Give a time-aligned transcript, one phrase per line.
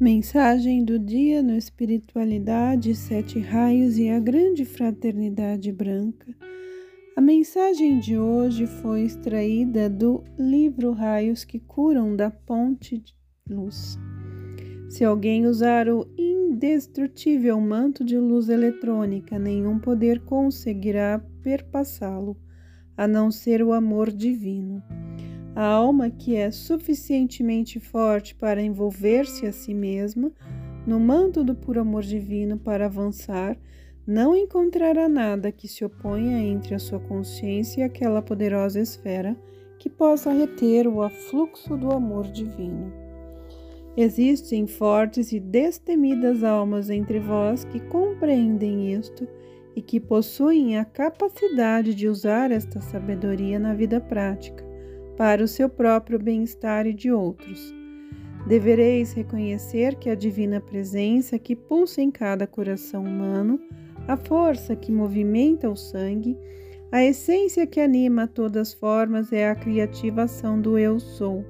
[0.00, 6.36] Mensagem do dia no Espiritualidade, Sete Raios e a Grande Fraternidade Branca.
[7.16, 13.12] A mensagem de hoje foi extraída do livro Raios que Curam da Ponte de
[13.50, 13.98] Luz.
[14.88, 22.36] Se alguém usar o indestrutível manto de luz eletrônica, nenhum poder conseguirá perpassá-lo,
[22.96, 24.80] a não ser o amor divino.
[25.54, 30.32] A alma que é suficientemente forte para envolver-se a si mesma
[30.86, 33.58] no manto do puro amor divino para avançar,
[34.06, 39.36] não encontrará nada que se oponha entre a sua consciência e aquela poderosa esfera
[39.78, 42.90] que possa reter o afluxo do amor divino.
[43.96, 49.28] Existem fortes e destemidas almas entre vós que compreendem isto
[49.76, 54.67] e que possuem a capacidade de usar esta sabedoria na vida prática
[55.18, 57.74] para o seu próprio bem-estar e de outros.
[58.46, 63.60] Devereis reconhecer que a divina presença que pulsa em cada coração humano,
[64.06, 66.38] a força que movimenta o sangue,
[66.92, 71.44] a essência que anima todas as formas é a criativa ação do Eu Sou.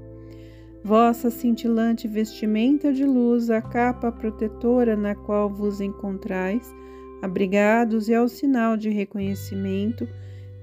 [0.82, 6.74] Vossa cintilante vestimenta de luz, a capa protetora na qual vos encontrais,
[7.20, 10.08] abrigados é o sinal de reconhecimento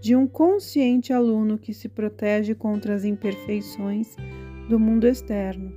[0.06, 4.16] de um consciente aluno que se protege contra as imperfeições
[4.70, 5.74] do mundo externo.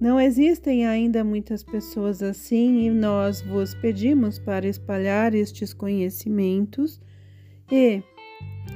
[0.00, 7.00] Não existem ainda muitas pessoas assim e nós vos pedimos para espalhar estes conhecimentos
[7.70, 8.02] e,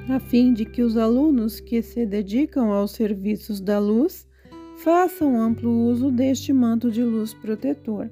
[0.09, 4.29] a fim de que os alunos que se dedicam aos serviços da luz
[4.77, 8.09] façam amplo uso deste manto de luz protetor.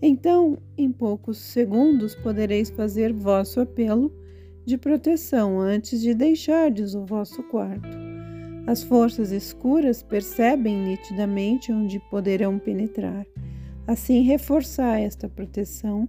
[0.00, 4.22] Então, em poucos segundos, podereis fazer vosso apelo
[4.64, 7.88] de proteção antes de deixardes o vosso quarto.
[8.66, 13.26] As forças escuras percebem nitidamente onde poderão penetrar.
[13.86, 16.08] Assim, reforçar esta proteção,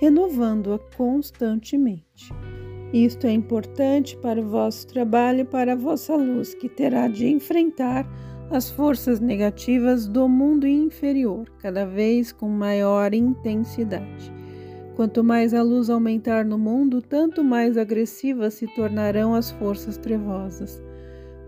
[0.00, 2.32] renovando-a constantemente.
[2.92, 7.28] Isto é importante para o vosso trabalho e para a vossa luz, que terá de
[7.28, 8.06] enfrentar
[8.50, 14.41] as forças negativas do mundo inferior, cada vez com maior intensidade.
[14.94, 20.82] Quanto mais a luz aumentar no mundo, tanto mais agressivas se tornarão as forças trevosas.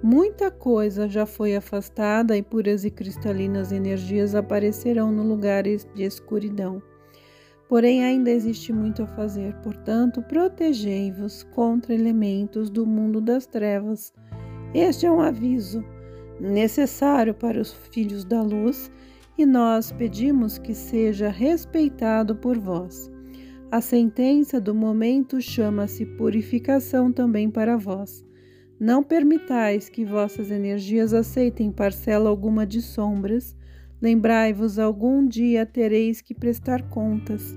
[0.03, 6.83] Muita coisa já foi afastada e puras e cristalinas energias aparecerão no lugar de escuridão.
[7.69, 14.13] Porém, ainda existe muito a fazer, portanto, protegei-vos contra elementos do mundo das trevas.
[14.75, 15.85] Este é um aviso
[16.41, 18.91] necessário para os filhos da luz
[19.39, 23.14] e nós pedimos que seja respeitado por vós.
[23.75, 28.25] A sentença do momento chama-se purificação também para vós.
[28.79, 33.57] Não permitais que vossas energias aceitem parcela alguma de sombras.
[34.01, 37.53] Lembrai-vos, algum dia tereis que prestar contas.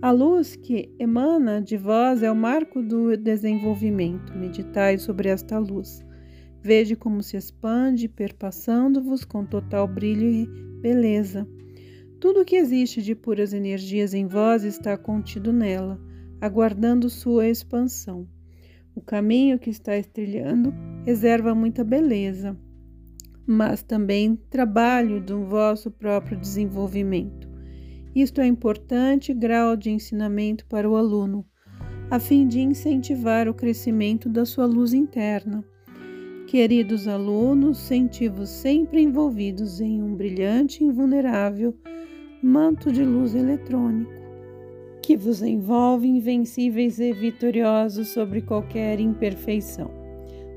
[0.00, 4.38] A luz que emana de vós é o marco do desenvolvimento.
[4.38, 6.06] Meditai sobre esta luz.
[6.62, 10.46] Veja como se expande, perpassando-vos com total brilho e
[10.80, 11.48] beleza.
[12.22, 16.00] Tudo o que existe de puras energias em vós está contido nela,
[16.40, 18.28] aguardando sua expansão.
[18.94, 20.72] O caminho que está trilhando
[21.04, 22.56] reserva muita beleza,
[23.44, 27.48] mas também trabalho do vosso próprio desenvolvimento.
[28.14, 31.44] Isto é importante grau de ensinamento para o aluno,
[32.08, 35.64] a fim de incentivar o crescimento da sua luz interna.
[36.46, 41.76] Queridos alunos, senti-vos sempre envolvidos em um brilhante e invulnerável
[42.42, 44.10] manto de luz eletrônico,
[45.00, 49.88] que vos envolve invencíveis e vitoriosos sobre qualquer imperfeição.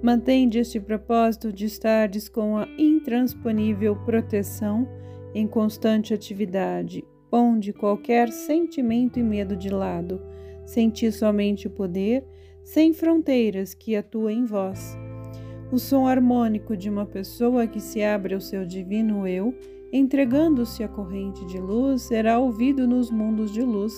[0.01, 4.87] Mantende este propósito de estardes com a intransponível proteção
[5.33, 7.03] em constante atividade.
[7.29, 10.19] Ponde qualquer sentimento e medo de lado.
[10.65, 12.23] Senti somente o poder,
[12.63, 14.97] sem fronteiras, que atua em vós.
[15.71, 19.53] O som harmônico de uma pessoa que se abre ao seu divino eu
[19.97, 23.93] entregando-se à corrente de luz, será ouvido nos mundos de luz,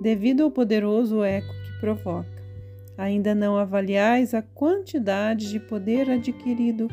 [0.00, 2.36] devido ao poderoso eco que provoca.
[2.96, 6.88] Ainda não avaliais a quantidade de poder adquirido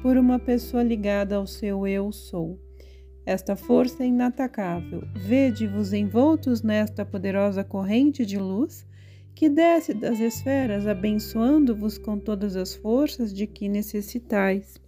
[0.00, 2.58] por uma pessoa ligada ao seu eu sou.
[3.26, 5.02] Esta força é inatacável.
[5.14, 8.86] Vede-vos envoltos nesta poderosa corrente de luz
[9.34, 14.80] que desce das esferas, abençoando-vos com todas as forças de que necessitais.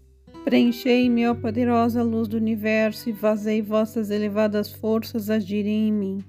[0.44, 6.24] Preenchei-me, ó poderosa luz do universo, e vazei vossas elevadas forças agirem em mim.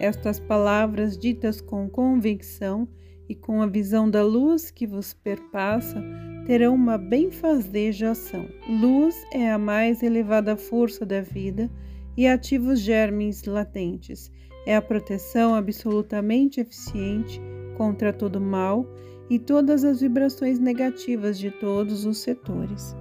[0.00, 2.88] Estas palavras, ditas com convicção
[3.28, 6.02] e com a visão da luz que vos perpassa,
[6.46, 8.48] terão uma benfazeja ação.
[8.66, 11.70] Luz é a mais elevada força da vida
[12.16, 14.32] e ativa os germes latentes.
[14.64, 17.38] É a proteção absolutamente eficiente
[17.76, 18.86] contra todo mal
[19.28, 22.96] e todas as vibrações negativas de todos os setores.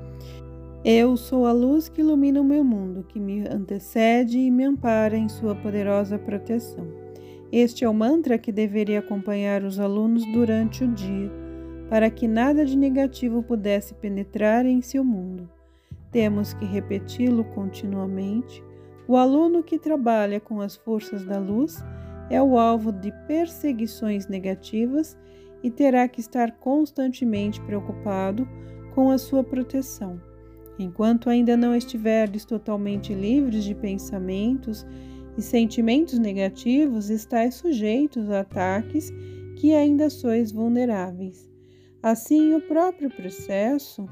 [0.89, 5.17] Eu sou a luz que ilumina o meu mundo, que me antecede e me ampara
[5.17, 6.87] em sua poderosa proteção.
[7.51, 11.29] Este é o mantra que deveria acompanhar os alunos durante o dia,
[11.89, 15.49] para que nada de negativo pudesse penetrar em seu mundo.
[16.09, 18.63] Temos que repeti-lo continuamente.
[19.09, 21.83] O aluno que trabalha com as forças da luz
[22.29, 25.17] é o alvo de perseguições negativas
[25.61, 28.47] e terá que estar constantemente preocupado
[28.95, 30.17] com a sua proteção.
[30.79, 34.85] Enquanto ainda não estiverdes totalmente livres de pensamentos
[35.37, 39.11] e sentimentos negativos, estáis sujeitos a ataques
[39.55, 41.49] que ainda sois vulneráveis.
[42.01, 44.07] Assim, o próprio processo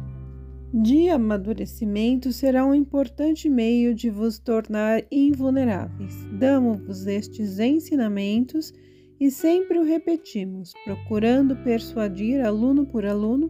[0.74, 6.14] de amadurecimento será um importante meio de vos tornar invulneráveis.
[6.38, 8.74] Damos-vos estes ensinamentos
[9.20, 13.50] e sempre o repetimos, procurando persuadir aluno por aluno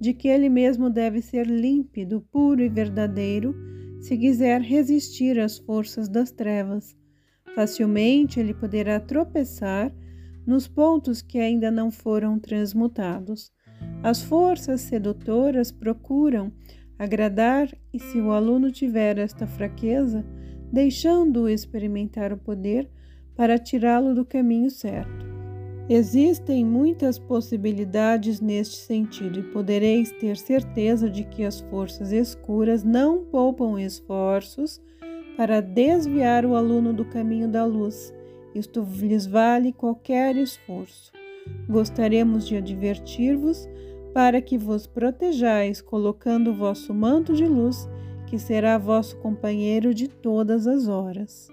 [0.00, 3.54] de que ele mesmo deve ser límpido, puro e verdadeiro,
[4.00, 6.96] se quiser resistir às forças das trevas.
[7.54, 9.92] Facilmente ele poderá tropeçar
[10.46, 13.52] nos pontos que ainda não foram transmutados.
[14.02, 16.52] As forças sedutoras procuram
[16.98, 20.24] agradar, e se o aluno tiver esta fraqueza,
[20.72, 22.90] deixando-o experimentar o poder
[23.36, 25.27] para tirá-lo do caminho certo.
[25.90, 33.24] Existem muitas possibilidades neste sentido, e podereis ter certeza de que as forças escuras não
[33.24, 34.82] poupam esforços
[35.34, 38.12] para desviar o aluno do caminho da luz.
[38.54, 41.10] Isto lhes vale qualquer esforço.
[41.66, 43.66] Gostaríamos de advertir-vos
[44.12, 47.88] para que vos protejais, colocando o vosso manto de luz,
[48.26, 51.48] que será vosso companheiro de todas as horas.